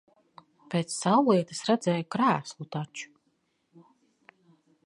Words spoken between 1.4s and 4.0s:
es redzēju krēslu taču.